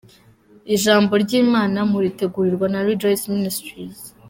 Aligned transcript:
Ijambo 0.75 1.11
ry’Imana 1.23 1.77
muritegurirwa 1.91 2.65
na 2.73 2.79
Rejoice 2.87 3.25
Ministries. 3.35 3.99